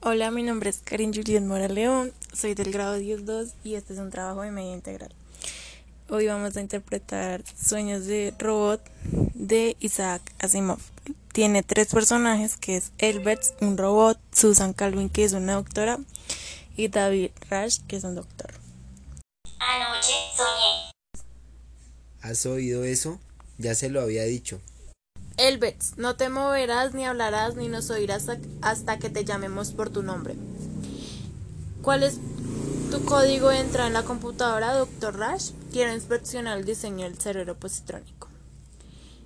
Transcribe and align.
Hola, 0.00 0.30
mi 0.30 0.42
nombre 0.42 0.68
es 0.70 0.80
Karin 0.84 1.12
Juliet 1.12 1.42
Mora 1.42 1.68
León, 1.68 2.12
soy 2.32 2.54
del 2.54 2.70
grado 2.70 2.98
10-2 2.98 3.52
y 3.64 3.74
este 3.74 3.94
es 3.94 3.98
un 3.98 4.10
trabajo 4.10 4.42
de 4.42 4.50
media 4.50 4.74
integral. 4.74 5.10
Hoy 6.10 6.26
vamos 6.26 6.56
a 6.56 6.60
interpretar 6.60 7.42
Sueños 7.56 8.04
de 8.04 8.32
Robot 8.38 8.80
de 9.34 9.74
Isaac 9.80 10.20
Asimov. 10.38 10.80
Tiene 11.32 11.62
tres 11.62 11.88
personajes 11.88 12.56
que 12.56 12.76
es 12.76 12.92
Elbert, 12.98 13.42
un 13.62 13.78
robot, 13.78 14.18
Susan 14.32 14.74
Calvin, 14.74 15.08
que 15.08 15.24
es 15.24 15.32
una 15.32 15.54
doctora, 15.54 15.98
y 16.76 16.88
David 16.88 17.30
Rush, 17.50 17.78
que 17.88 17.96
es 17.96 18.04
un 18.04 18.14
doctor. 18.14 18.52
Anoche 19.58 20.12
soñé. 20.36 21.24
¿Has 22.20 22.44
oído 22.44 22.84
eso? 22.84 23.18
Ya 23.56 23.74
se 23.74 23.88
lo 23.88 24.02
había 24.02 24.24
dicho. 24.24 24.60
Elbets, 25.36 25.98
no 25.98 26.16
te 26.16 26.30
moverás 26.30 26.94
ni 26.94 27.04
hablarás 27.04 27.56
ni 27.56 27.68
nos 27.68 27.90
oirás 27.90 28.26
hasta 28.62 28.98
que 28.98 29.10
te 29.10 29.24
llamemos 29.24 29.72
por 29.72 29.90
tu 29.90 30.02
nombre. 30.02 30.34
¿Cuál 31.82 32.02
es 32.02 32.18
tu 32.90 33.04
código 33.04 33.50
de 33.50 33.60
entrada 33.60 33.88
en 33.88 33.92
la 33.92 34.02
computadora, 34.02 34.74
Dr. 34.74 35.18
Rash? 35.18 35.50
Quiero 35.72 35.92
inspeccionar 35.92 36.58
el 36.58 36.64
diseño 36.64 37.04
del 37.04 37.18
cerebro 37.18 37.54
positrónico. 37.54 38.28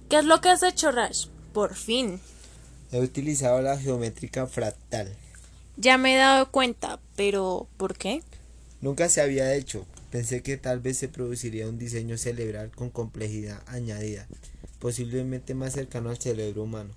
¿Qué 0.08 0.18
es 0.18 0.24
lo 0.24 0.40
que 0.40 0.48
has 0.48 0.64
hecho, 0.64 0.90
Rash? 0.90 1.28
Por 1.52 1.76
fin. 1.76 2.20
He 2.90 3.00
utilizado 3.00 3.62
la 3.62 3.78
geométrica 3.78 4.48
fractal. 4.48 5.14
Ya 5.76 5.96
me 5.96 6.14
he 6.14 6.18
dado 6.18 6.50
cuenta, 6.50 6.98
pero 7.14 7.68
¿por 7.76 7.96
qué? 7.96 8.22
Nunca 8.80 9.08
se 9.08 9.20
había 9.20 9.54
hecho. 9.54 9.86
Pensé 10.10 10.42
que 10.42 10.56
tal 10.56 10.80
vez 10.80 10.98
se 10.98 11.06
produciría 11.06 11.68
un 11.68 11.78
diseño 11.78 12.18
cerebral 12.18 12.72
con 12.72 12.90
complejidad 12.90 13.62
añadida 13.66 14.26
posiblemente 14.80 15.54
más 15.54 15.74
cercano 15.74 16.10
al 16.10 16.18
cerebro 16.18 16.64
humano. 16.64 16.90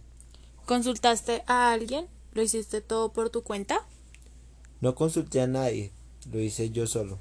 ¿Consultaste 0.66 1.44
a 1.46 1.72
alguien? 1.72 2.08
¿Lo 2.34 2.42
hiciste 2.42 2.82
todo 2.82 3.14
por 3.14 3.30
tu 3.30 3.44
cuenta? 3.44 3.86
No 4.82 4.96
consulté 4.96 5.42
a 5.42 5.48
nadie, 5.48 5.92
lo 6.32 6.40
hice 6.40 6.72
yo 6.72 6.88
solo. 6.88 7.20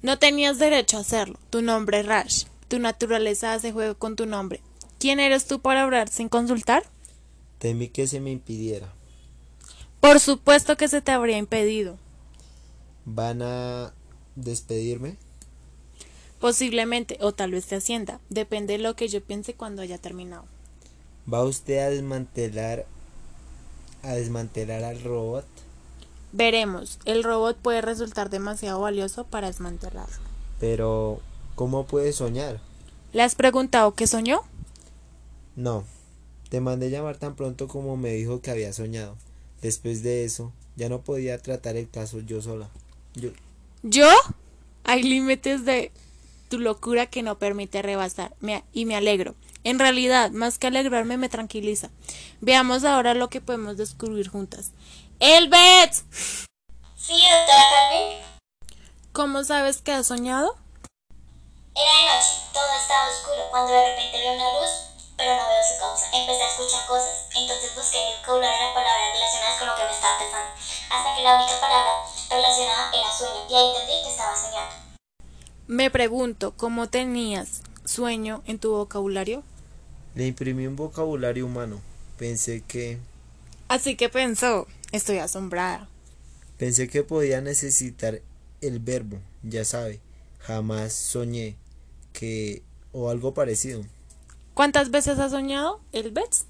No 0.00 0.18
tenías 0.18 0.58
derecho 0.58 0.96
a 0.96 1.00
hacerlo. 1.00 1.38
Tu 1.50 1.60
nombre 1.62 2.00
es 2.00 2.06
Rash. 2.06 2.44
Tu 2.68 2.78
naturaleza 2.78 3.52
hace 3.52 3.72
juego 3.72 3.96
con 3.96 4.16
tu 4.16 4.26
nombre. 4.26 4.60
¿Quién 4.98 5.20
eres 5.20 5.46
tú 5.46 5.60
para 5.60 5.82
hablar 5.82 6.08
sin 6.08 6.28
consultar? 6.28 6.84
Temí 7.58 7.88
que 7.88 8.06
se 8.06 8.20
me 8.20 8.30
impidiera. 8.30 8.92
Por 10.00 10.20
supuesto 10.20 10.76
que 10.76 10.88
se 10.88 11.00
te 11.00 11.12
habría 11.12 11.38
impedido. 11.38 11.98
¿Van 13.04 13.42
a 13.42 13.94
despedirme? 14.36 15.16
Posiblemente, 16.44 17.16
o 17.22 17.32
tal 17.32 17.52
vez 17.52 17.64
te 17.64 17.76
hacienda. 17.76 18.20
Depende 18.28 18.74
de 18.74 18.78
lo 18.78 18.94
que 18.96 19.08
yo 19.08 19.24
piense 19.24 19.54
cuando 19.54 19.80
haya 19.80 19.96
terminado. 19.96 20.44
¿Va 21.32 21.42
usted 21.42 21.78
a 21.78 21.88
desmantelar 21.88 22.84
a 24.02 24.12
desmantelar 24.12 24.84
al 24.84 25.02
robot? 25.02 25.46
Veremos. 26.32 26.98
El 27.06 27.24
robot 27.24 27.56
puede 27.56 27.80
resultar 27.80 28.28
demasiado 28.28 28.78
valioso 28.78 29.24
para 29.24 29.46
desmantelarlo. 29.46 30.18
Pero, 30.60 31.22
¿cómo 31.54 31.86
puede 31.86 32.12
soñar? 32.12 32.60
¿Le 33.14 33.22
has 33.22 33.36
preguntado 33.36 33.94
qué 33.94 34.06
soñó? 34.06 34.42
No. 35.56 35.84
Te 36.50 36.60
mandé 36.60 36.90
llamar 36.90 37.16
tan 37.16 37.36
pronto 37.36 37.68
como 37.68 37.96
me 37.96 38.12
dijo 38.12 38.42
que 38.42 38.50
había 38.50 38.74
soñado. 38.74 39.16
Después 39.62 40.02
de 40.02 40.26
eso, 40.26 40.52
ya 40.76 40.90
no 40.90 41.00
podía 41.00 41.38
tratar 41.38 41.76
el 41.76 41.88
caso 41.88 42.20
yo 42.20 42.42
sola. 42.42 42.68
Yo. 43.14 43.30
¿Yo? 43.82 44.10
Hay 44.84 45.04
límites 45.04 45.64
de 45.64 45.90
tu 46.54 46.60
locura 46.60 47.06
que 47.06 47.24
no 47.24 47.36
permite 47.36 47.82
rebasar. 47.82 48.32
y 48.72 48.84
me 48.84 48.94
alegro. 48.94 49.34
En 49.64 49.80
realidad, 49.80 50.30
más 50.30 50.56
que 50.56 50.68
alegrarme, 50.68 51.16
me 51.16 51.28
tranquiliza. 51.28 51.90
Veamos 52.40 52.84
ahora 52.84 53.12
lo 53.14 53.28
que 53.28 53.40
podemos 53.40 53.76
descubrir 53.76 54.28
juntas. 54.28 54.70
¡Elbet! 55.18 55.92
Sí. 56.94 57.20
¿Cómo 59.12 59.42
sabes 59.42 59.82
que 59.82 59.90
has 59.90 60.06
soñado? 60.06 60.56
Era 61.74 61.90
de 61.90 62.04
noche, 62.06 62.34
todo 62.52 62.70
estaba 62.80 63.08
oscuro, 63.08 63.50
cuando 63.50 63.72
de 63.72 63.90
repente 63.90 64.18
veo 64.18 64.34
una 64.34 64.60
luz, 64.60 64.70
pero 65.16 65.34
no 65.34 65.48
veo 65.48 65.62
su 65.74 65.80
causa. 65.80 66.06
Empecé 66.12 66.42
a 66.44 66.50
escuchar 66.50 66.86
cosas, 66.86 67.26
entonces 67.34 67.74
busqué 67.74 67.98
en 68.00 68.12
el 68.12 68.18
vocabulario 68.20 68.68
de 68.68 68.74
palabras 68.74 69.12
relacionadas 69.12 69.58
con 69.58 69.66
lo 69.66 69.74
que 69.74 69.84
me 69.84 69.90
estaba 69.90 70.18
pensando, 70.20 70.50
hasta 70.90 71.16
que 71.16 71.22
la 71.22 71.34
única 71.34 71.58
palabra 71.58 71.94
relacionada 72.30 72.90
era 72.94 73.10
sueño, 73.10 73.42
y 73.50 73.54
ahí 73.54 73.70
entendí 73.70 74.02
que 74.04 74.10
estaba 74.10 74.36
soñando. 74.36 74.83
Me 75.66 75.90
pregunto, 75.90 76.52
¿cómo 76.58 76.90
tenías 76.90 77.62
sueño 77.86 78.42
en 78.46 78.58
tu 78.58 78.72
vocabulario? 78.72 79.42
Le 80.14 80.26
imprimí 80.26 80.66
un 80.66 80.76
vocabulario 80.76 81.46
humano. 81.46 81.80
Pensé 82.18 82.60
que... 82.60 82.98
Así 83.68 83.96
que 83.96 84.10
pensó, 84.10 84.66
estoy 84.92 85.18
asombrada. 85.18 85.88
Pensé 86.58 86.86
que 86.88 87.02
podía 87.02 87.40
necesitar 87.40 88.20
el 88.60 88.78
verbo, 88.78 89.18
ya 89.42 89.64
sabe. 89.64 90.00
Jamás 90.40 90.92
soñé 90.92 91.56
que... 92.12 92.62
o 92.92 93.08
algo 93.08 93.32
parecido. 93.32 93.86
¿Cuántas 94.52 94.90
veces 94.90 95.18
has 95.18 95.30
soñado, 95.32 95.80
el 95.92 96.10
Bets? 96.10 96.44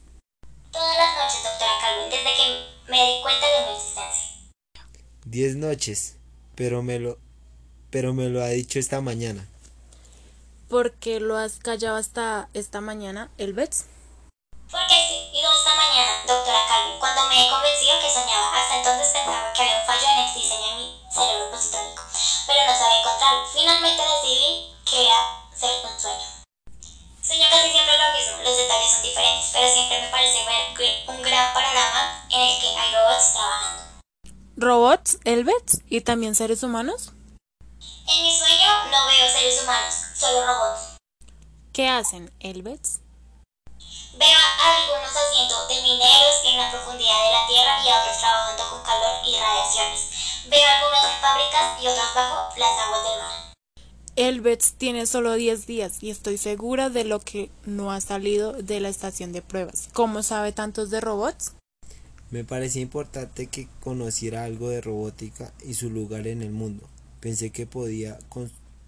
Todas 0.72 0.98
las 0.98 1.16
noches, 1.16 1.42
doctora 1.44 1.72
Calvin, 1.80 2.10
desde 2.10 2.30
que 2.36 2.90
me 2.90 2.96
di 2.98 3.22
cuenta 3.22 3.46
de 3.46 3.66
mi 3.66 3.76
existencia. 3.76 4.50
Diez 5.24 5.54
noches, 5.54 6.16
pero 6.56 6.82
me 6.82 6.98
lo 6.98 7.23
pero 7.94 8.12
me 8.12 8.28
lo 8.28 8.42
ha 8.42 8.48
dicho 8.48 8.80
esta 8.80 9.00
mañana. 9.00 9.46
¿Por 10.68 10.98
qué 10.98 11.20
lo 11.20 11.38
has 11.38 11.62
callado 11.62 11.94
hasta 11.94 12.48
esta 12.52 12.80
mañana, 12.80 13.30
Elbets? 13.38 13.86
Porque 14.66 14.98
sí, 15.06 15.30
digo 15.30 15.46
esta 15.46 15.78
mañana, 15.78 16.10
doctora 16.26 16.58
Calvin, 16.66 16.98
cuando 16.98 17.22
me 17.30 17.38
he 17.38 17.48
convencido 17.48 17.94
que 18.02 18.10
soñaba. 18.10 18.50
Hasta 18.50 18.82
entonces 18.82 19.14
pensaba 19.14 19.52
que 19.54 19.62
había 19.62 19.78
un 19.78 19.86
fallo 19.86 20.06
en 20.10 20.26
el 20.26 20.34
diseño 20.34 20.66
de 20.66 20.74
mi 20.74 20.88
cerebro 21.06 21.50
positrónico, 21.54 22.02
pero 22.50 22.60
no 22.66 22.74
sabía 22.74 22.98
encontrarlo. 22.98 23.46
Finalmente 23.54 24.02
decidí 24.02 24.74
que 24.90 25.06
era 25.06 25.18
ser 25.54 25.70
un 25.86 25.94
sueño. 25.94 26.28
Sueño 27.22 27.46
casi 27.46 27.70
siempre 27.70 27.94
lo 27.94 28.10
mismo, 28.10 28.42
los 28.42 28.56
detalles 28.58 28.90
son 28.90 29.02
diferentes, 29.06 29.50
pero 29.54 29.70
siempre 29.70 30.02
me 30.02 30.10
parece 30.10 30.42
ver 30.42 31.14
un 31.14 31.22
gran 31.22 31.54
panorama 31.54 32.26
en 32.26 32.40
el 32.42 32.54
que 32.58 32.74
hay 32.74 32.90
robots 32.90 33.38
trabajando. 33.38 33.82
¿Robots, 34.58 35.18
Elbets? 35.22 35.86
¿Y 35.86 36.00
también 36.00 36.34
seres 36.34 36.64
humanos? 36.64 37.14
En 38.06 38.22
mi 38.22 38.36
sueño 38.36 38.84
no 38.90 39.06
veo 39.06 39.32
seres 39.32 39.62
humanos, 39.62 39.94
solo 40.14 40.46
robots. 40.46 40.96
¿Qué 41.72 41.88
hacen, 41.88 42.30
Elbets? 42.40 43.00
Veo 44.18 44.38
a 44.38 44.76
algunos 44.76 45.10
haciendo 45.10 45.66
de 45.66 45.82
mineros 45.82 46.36
en 46.44 46.56
la 46.56 46.70
profundidad 46.70 47.24
de 47.24 47.32
la 47.32 47.46
Tierra 47.48 47.84
y 47.84 47.88
a 47.88 48.00
otros 48.00 48.18
trabajando 48.18 48.62
con 48.70 48.82
calor 48.84 49.26
y 49.26 49.36
radiaciones. 49.36 50.46
Veo 50.48 50.62
algunos 50.64 51.02
en 51.02 51.20
fábricas 51.20 51.82
y 51.82 51.88
otros 51.88 52.14
bajo 52.14 52.58
las 52.58 52.78
aguas 52.78 53.02
del 53.02 53.22
mar. 53.22 53.54
Elbets 54.16 54.74
tiene 54.74 55.06
solo 55.06 55.32
10 55.32 55.66
días 55.66 56.00
y 56.00 56.10
estoy 56.10 56.38
segura 56.38 56.90
de 56.90 57.04
lo 57.04 57.18
que 57.18 57.50
no 57.64 57.90
ha 57.90 58.00
salido 58.00 58.52
de 58.52 58.78
la 58.78 58.88
estación 58.88 59.32
de 59.32 59.42
pruebas. 59.42 59.88
¿Cómo 59.92 60.22
sabe 60.22 60.52
tantos 60.52 60.90
de 60.90 61.00
robots? 61.00 61.54
Me 62.30 62.44
parecía 62.44 62.82
importante 62.82 63.48
que 63.48 63.66
conociera 63.82 64.44
algo 64.44 64.68
de 64.68 64.80
robótica 64.80 65.52
y 65.64 65.74
su 65.74 65.90
lugar 65.90 66.28
en 66.28 66.42
el 66.42 66.50
mundo 66.50 66.88
pensé 67.24 67.50
que 67.50 67.64
podía 67.64 68.18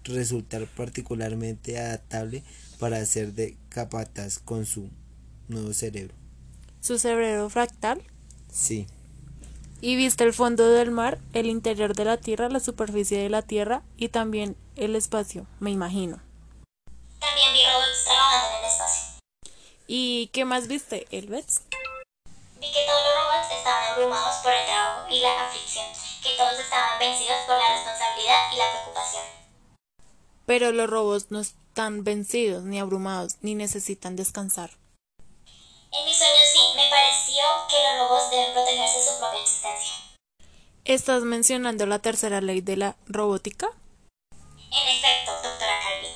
resultar 0.03 0.67
particularmente 0.67 1.79
adaptable 1.79 2.43
para 2.79 2.97
hacer 2.97 3.33
de 3.33 3.57
capataz 3.67 4.37
con 4.37 4.67
su 4.67 4.91
nuevo 5.47 5.73
cerebro. 5.73 6.13
¿Su 6.79 6.99
cerebro 6.99 7.49
fractal? 7.49 7.99
Sí. 8.53 8.85
¿Y 9.81 9.95
viste 9.95 10.23
el 10.23 10.33
fondo 10.33 10.69
del 10.69 10.91
mar, 10.91 11.17
el 11.33 11.47
interior 11.47 11.95
de 11.95 12.05
la 12.05 12.17
Tierra, 12.17 12.47
la 12.47 12.59
superficie 12.59 13.17
de 13.17 13.29
la 13.29 13.41
Tierra 13.41 13.81
y 13.97 14.09
también 14.09 14.55
el 14.75 14.95
espacio, 14.95 15.47
me 15.59 15.71
imagino? 15.71 16.19
También 17.19 17.53
vi 17.53 17.59
robots 17.65 18.05
trabajando 18.05 18.49
en 18.49 18.63
el 18.63 18.69
espacio. 18.69 19.19
¿Y 19.87 20.27
qué 20.27 20.45
más 20.45 20.67
viste, 20.67 21.07
Elbets? 21.09 21.63
Vi 22.59 22.67
que 22.71 22.85
todos 22.85 23.01
los 23.01 23.15
robots 23.17 23.51
estaban 23.57 23.93
abrumados 23.93 24.35
por 24.43 24.53
el 24.53 24.63
trabajo 24.67 25.09
y 25.09 25.21
la 25.21 25.47
aflicción 25.47 25.85
que 26.21 26.35
todos 26.35 26.59
estaban 26.59 26.99
vencidos 26.99 27.37
por 27.47 27.56
y 28.57 28.59
la 28.59 28.71
preocupación. 28.71 29.23
Pero 30.45 30.71
los 30.71 30.89
robots 30.89 31.27
no 31.29 31.39
están 31.39 32.03
vencidos, 32.03 32.63
ni 32.63 32.79
abrumados, 32.79 33.37
ni 33.41 33.53
necesitan 33.55 34.15
descansar. 34.15 34.71
En 35.91 36.05
mis 36.05 36.17
sueños 36.17 36.47
sí, 36.51 36.59
me 36.75 36.89
pareció 36.89 37.43
que 37.69 37.75
los 37.75 38.09
robots 38.09 38.31
deben 38.31 38.53
protegerse 38.53 39.03
su 39.03 39.19
propia 39.19 39.41
existencia. 39.41 39.93
¿Estás 40.85 41.23
mencionando 41.23 41.85
la 41.85 41.99
tercera 41.99 42.41
ley 42.41 42.61
de 42.61 42.77
la 42.77 42.97
robótica? 43.07 43.69
En 44.29 44.87
efecto, 44.87 45.31
doctora 45.43 45.79
Calvin. 45.83 46.13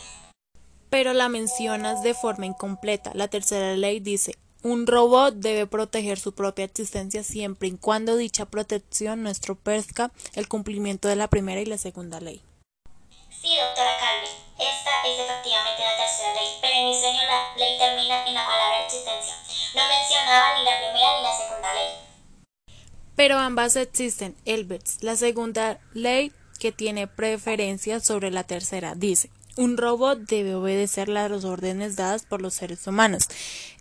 Pero 0.89 1.13
la 1.13 1.29
mencionas 1.29 2.03
de 2.03 2.13
forma 2.13 2.45
incompleta. 2.45 3.11
La 3.13 3.27
tercera 3.27 3.75
ley 3.75 3.99
dice, 3.99 4.37
un 4.63 4.87
robot 4.87 5.35
debe 5.35 5.67
proteger 5.67 6.19
su 6.19 6.33
propia 6.33 6.65
existencia 6.65 7.23
siempre 7.23 7.67
y 7.67 7.77
cuando 7.77 8.15
dicha 8.15 8.45
protección 8.45 9.23
no 9.23 9.29
estropezca 9.29 10.11
el 10.33 10.47
cumplimiento 10.47 11.07
de 11.07 11.15
la 11.15 11.27
primera 11.27 11.61
y 11.61 11.65
la 11.65 11.77
segunda 11.77 12.19
ley. 12.19 12.41
Sí, 13.41 13.55
doctora 13.57 13.97
Calvi, 13.99 14.27
esta 14.59 14.91
es 15.07 15.19
efectivamente 15.19 15.81
la 15.81 15.97
tercera 15.97 16.33
ley, 16.35 16.47
pero 16.61 16.73
en 16.75 16.87
mi 16.87 16.99
sueño 16.99 17.21
la 17.27 17.57
ley 17.57 17.77
termina 17.79 18.27
en 18.27 18.33
la 18.35 18.45
palabra 18.45 18.85
existencia. 18.85 19.33
No 19.73 19.81
mencionaba 19.87 20.59
ni 20.59 20.63
la 20.63 20.77
primera 20.77 21.17
ni 21.17 21.23
la 21.23 21.37
segunda 21.37 21.73
ley. 21.73 21.87
Pero 23.15 23.39
ambas 23.39 23.75
existen. 23.75 24.35
Elbets, 24.45 25.01
la 25.01 25.15
segunda 25.15 25.79
ley 25.93 26.31
que 26.59 26.71
tiene 26.71 27.07
preferencia 27.07 27.99
sobre 27.99 28.29
la 28.29 28.43
tercera, 28.43 28.93
dice, 28.95 29.31
un 29.61 29.77
robot 29.77 30.17
debe 30.19 30.55
obedecer 30.55 31.07
las 31.07 31.45
órdenes 31.45 31.95
dadas 31.95 32.23
por 32.23 32.41
los 32.41 32.55
seres 32.55 32.87
humanos, 32.87 33.27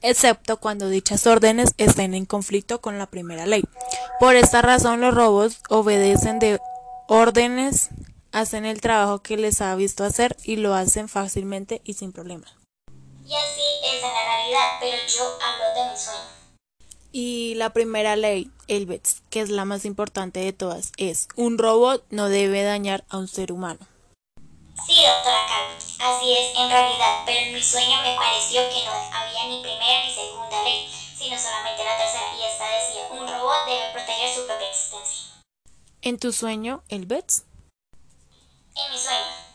excepto 0.03 0.59
cuando 0.59 0.91
dichas 0.91 1.27
órdenes 1.27 1.73
estén 1.79 2.13
en 2.13 2.27
conflicto 2.27 2.83
con 2.83 2.99
la 2.99 3.07
primera 3.07 3.47
ley. 3.47 3.65
Por 4.19 4.37
esta 4.37 4.61
razón 4.61 5.01
los 5.01 5.15
robots 5.15 5.63
obedecen 5.71 6.39
de 6.39 6.61
órdenes, 7.09 7.89
hacen 8.31 8.67
el 8.67 8.83
trabajo 8.83 9.23
que 9.23 9.39
les 9.39 9.63
ha 9.63 9.75
visto 9.75 10.05
hacer 10.05 10.37
y 10.45 10.57
lo 10.57 10.75
hacen 10.75 11.09
fácilmente 11.09 11.81
y 11.83 11.95
sin 11.95 12.13
problema. 12.13 12.47
Y 13.27 13.33
así 13.33 13.63
es 13.85 14.05
en 14.05 14.13
la 14.13 14.25
realidad, 14.25 14.69
pero 14.81 14.97
yo 15.09 15.39
hablo 15.43 15.83
de 15.83 15.91
mi 15.91 15.97
sueño. 15.97 16.41
Y 17.13 17.55
la 17.57 17.73
primera 17.73 18.17
ley, 18.17 18.51
Elbets, 18.69 19.23
que 19.31 19.41
es 19.41 19.49
la 19.49 19.65
más 19.65 19.85
importante 19.85 20.41
de 20.41 20.53
todas, 20.53 20.93
es 20.99 21.27
un 21.37 21.59
robot 21.59 22.05
no 22.11 22.29
debe 22.29 22.63
dañar 22.65 23.05
a 23.09 23.17
un 23.17 23.29
ser 23.29 23.51
humano. 23.51 23.90
Sí, 24.87 24.97
doctora 25.07 25.47
Calvin, 25.47 25.79
así 26.01 26.33
es 26.33 26.57
en 26.57 26.69
realidad, 26.69 27.23
pero 27.27 27.39
en 27.39 27.55
mi 27.55 27.63
sueño 27.63 28.03
me 28.03 28.17
pareció 28.17 28.61
que 28.69 28.85
no 28.85 28.93
había 28.93 29.47
ni 29.49 29.63
primera 29.63 30.05
ni 30.05 30.13
segunda 30.13 30.63
ley, 30.65 30.89
sino 31.17 31.39
solamente 31.39 31.85
la 31.85 31.97
tercera, 31.97 32.35
y 32.37 32.43
esta 32.45 32.65
decía, 32.79 33.09
un 33.13 33.29
robot 33.29 33.67
debe 33.67 33.93
proteger 33.93 34.35
su 34.35 34.47
propia 34.47 34.69
existencia. 34.69 35.43
¿En 36.03 36.19
tu 36.19 36.33
sueño, 36.33 36.83
Elbets? 36.89 37.45
En 38.75 38.91
mi 38.91 38.99
sueño. 38.99 39.51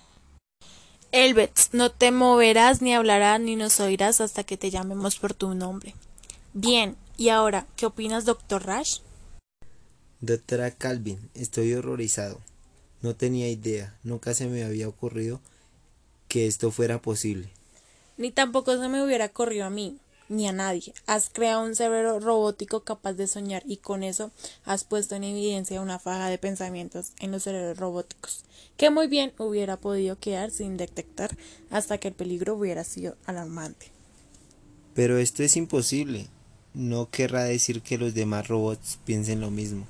Elbets, 1.12 1.70
no 1.74 1.92
te 1.92 2.12
moverás 2.12 2.82
ni 2.82 2.94
hablarás 2.94 3.40
ni 3.40 3.56
nos 3.56 3.80
oirás 3.80 4.22
hasta 4.22 4.44
que 4.44 4.58
te 4.58 4.70
llamemos 4.70 5.18
por 5.18 5.34
tu 5.34 5.54
nombre. 5.54 5.96
Bien, 6.54 6.98
y 7.18 7.30
ahora, 7.30 7.66
¿qué 7.76 7.86
opinas, 7.86 8.26
doctor 8.26 8.66
Rash? 8.66 9.00
Doctora 10.20 10.72
Calvin, 10.72 11.30
estoy 11.34 11.74
horrorizado. 11.74 12.40
No 13.06 13.16
tenía 13.16 13.48
idea, 13.48 13.94
nunca 14.02 14.34
se 14.34 14.48
me 14.48 14.64
había 14.64 14.90
ocurrido 14.90 15.40
que 16.28 16.48
esto 16.48 16.72
fuera 16.72 17.00
posible. 17.04 17.50
Ni 18.18 18.32
tampoco 18.32 18.82
se 18.82 18.90
me 18.90 19.04
hubiera 19.04 19.28
ocurrido 19.28 19.66
a 19.66 19.70
mí, 19.70 20.00
ni 20.28 20.48
a 20.48 20.52
nadie. 20.52 20.92
Has 21.06 21.30
creado 21.30 21.64
un 21.64 21.76
cerebro 21.76 22.20
robótico 22.20 22.80
capaz 22.80 23.14
de 23.14 23.28
soñar 23.28 23.62
y 23.68 23.78
con 23.78 24.02
eso 24.02 24.32
has 24.66 24.86
puesto 24.86 25.14
en 25.14 25.24
evidencia 25.24 25.82
una 25.82 26.00
faja 26.00 26.30
de 26.30 26.40
pensamientos 26.40 27.12
en 27.20 27.30
los 27.30 27.44
cerebros 27.44 27.78
robóticos, 27.78 28.44
que 28.76 28.90
muy 28.90 29.06
bien 29.06 29.34
hubiera 29.38 29.78
podido 29.78 30.18
quedar 30.18 30.50
sin 30.50 30.76
detectar 30.76 31.38
hasta 31.70 32.00
que 32.00 32.08
el 32.08 32.16
peligro 32.16 32.56
hubiera 32.56 32.84
sido 32.84 33.18
alarmante. 33.28 33.92
Pero 34.96 35.20
esto 35.20 35.44
es 35.44 35.56
imposible. 35.58 36.26
No 36.74 37.12
querrá 37.12 37.44
decir 37.44 37.84
que 37.84 38.00
los 38.00 38.16
demás 38.16 38.48
robots 38.48 38.98
piensen 39.06 39.42
lo 39.42 39.52
mismo. 39.52 39.86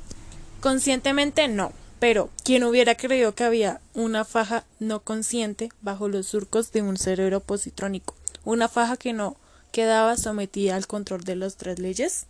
Conscientemente 0.59 1.47
no, 1.47 1.71
pero 2.00 2.30
¿quién 2.44 2.63
hubiera 2.63 2.95
creído 2.95 3.36
que 3.36 3.44
había 3.44 3.81
una 3.94 4.25
faja 4.25 4.65
no 4.80 5.01
consciente 5.01 5.69
bajo 5.81 6.07
los 6.07 6.27
surcos 6.27 6.71
de 6.71 6.81
un 6.81 6.97
cerebro 6.97 7.39
positrónico? 7.39 8.15
Una 8.44 8.68
faja 8.68 8.97
que 8.97 9.13
no 9.13 9.38
quedaba 9.71 10.15
sometida 10.15 10.75
al 10.75 10.88
control 10.88 11.24
de 11.24 11.36
las 11.36 11.57
tres 11.57 11.80
leyes? 11.80 12.27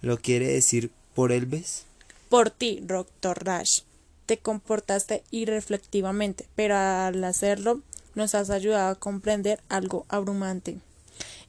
¿Lo 0.00 0.18
quiere 0.18 0.48
decir 0.48 0.90
por 1.14 1.30
Elves? 1.30 1.84
Por 2.28 2.50
ti, 2.50 2.80
Doctor 2.82 3.44
Rash. 3.44 3.82
Te 4.26 4.38
comportaste 4.38 5.22
irreflectivamente, 5.30 6.46
pero 6.56 6.76
al 6.76 7.22
hacerlo 7.22 7.82
nos 8.14 8.34
has 8.34 8.50
ayudado 8.50 8.90
a 8.90 8.94
comprender 8.94 9.60
algo 9.68 10.06
abrumante. 10.08 10.78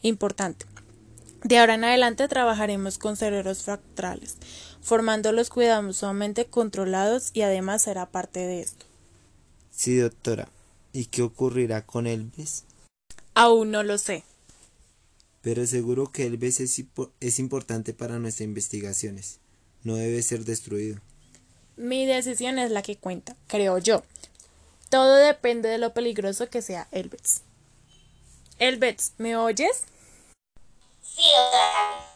Importante. 0.02 0.66
De 1.44 1.58
ahora 1.58 1.76
en 1.76 1.84
adelante 1.84 2.28
trabajaremos 2.28 2.98
con 2.98 3.18
cerebros 3.18 3.64
fractales, 3.64 4.38
formándolos 4.84 5.50
cuidadosamente 5.50 6.46
controlados 6.46 7.32
y 7.34 7.42
además 7.42 7.82
será 7.84 8.06
parte 8.06 8.42
de 8.42 8.62
esto. 8.62 8.86
Sí, 9.72 9.98
doctora. 9.98 10.50
¿Y 10.92 11.06
qué 11.06 11.24
ocurrirá 11.24 11.86
con 11.86 12.06
Elvis? 12.06 12.66
Aún 13.34 13.72
no 13.72 13.82
lo 13.82 13.98
sé. 13.98 14.24
Pero 15.42 15.66
seguro 15.66 16.12
que 16.12 16.28
Elvis 16.28 16.60
es, 16.60 16.84
es 17.20 17.40
importante 17.40 17.94
para 17.94 18.20
nuestras 18.20 18.46
investigaciones. 18.46 19.40
No 19.84 19.96
debe 19.96 20.22
ser 20.22 20.46
destruido. 20.46 21.00
Mi 21.76 22.06
decisión 22.06 22.60
es 22.60 22.70
la 22.70 22.84
que 22.84 22.98
cuenta, 22.98 23.36
creo 23.48 23.80
yo. 23.80 24.04
Todo 24.90 25.16
depende 25.16 25.70
de 25.70 25.80
lo 25.80 25.94
peligroso 25.94 26.50
que 26.50 26.62
sea 26.62 26.88
Elvis. 26.92 27.42
Elvis, 28.60 29.14
¿me 29.18 29.36
oyes? 29.36 29.86
Sí, 31.02 31.24
doctora. 31.24 32.13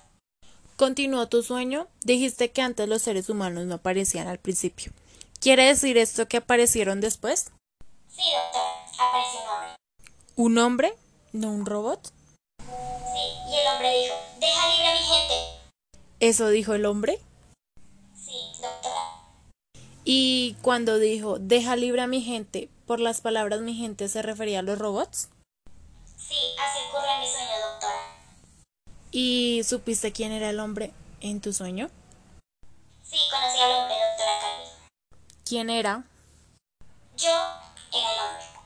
Continuó 0.77 1.27
tu 1.27 1.41
sueño. 1.41 1.87
Dijiste 2.03 2.51
que 2.51 2.61
antes 2.61 2.87
los 2.87 3.01
seres 3.01 3.29
humanos 3.29 3.65
no 3.65 3.75
aparecían 3.75 4.27
al 4.27 4.37
principio. 4.37 4.91
¿Quiere 5.39 5.65
decir 5.65 5.97
esto 5.97 6.27
que 6.27 6.37
aparecieron 6.37 7.01
después? 7.01 7.51
Sí, 8.09 8.21
doctora. 8.31 8.85
Apareció 8.99 9.39
un 9.41 9.49
hombre. 9.49 9.69
¿Un 10.35 10.57
hombre? 10.59 10.93
¿No 11.33 11.51
un 11.51 11.65
robot? 11.65 12.13
Sí, 12.59 13.25
y 13.49 13.55
el 13.55 13.67
hombre 13.73 14.01
dijo, 14.01 14.15
deja 14.39 14.69
libre 14.69 14.87
a 14.87 14.93
mi 14.93 14.99
gente. 14.99 15.33
¿Eso 16.19 16.49
dijo 16.49 16.75
el 16.75 16.85
hombre? 16.85 17.19
Sí, 18.15 18.37
doctora. 18.61 19.01
Y 20.05 20.57
cuando 20.61 20.99
dijo, 20.99 21.39
deja 21.39 21.75
libre 21.75 22.03
a 22.03 22.07
mi 22.07 22.21
gente, 22.21 22.69
por 22.85 22.99
las 22.99 23.21
palabras 23.21 23.61
mi 23.61 23.73
gente 23.73 24.07
se 24.09 24.21
refería 24.21 24.59
a 24.59 24.61
los 24.61 24.77
robots? 24.77 25.29
Sí, 26.17 26.35
así 26.59 26.79
ocurrió 26.89 27.06
¿Y 29.19 29.63
supiste 29.63 30.11
quién 30.11 30.31
era 30.31 30.51
el 30.51 30.59
hombre 30.59 30.93
en 31.21 31.41
tu 31.41 31.51
sueño? 31.51 31.89
Sí, 33.01 33.17
conocí 33.31 33.59
al 33.59 33.71
hombre, 33.71 33.95
doctora 33.95 34.39
Carmen. 34.39 34.67
¿Quién 35.43 35.71
era? 35.71 36.03
Yo 37.17 37.31
era 37.91 38.13
el 38.13 38.19
hombre. 38.19 38.56